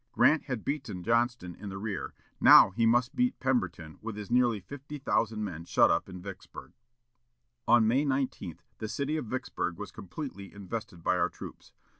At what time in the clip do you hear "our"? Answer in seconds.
11.19-11.29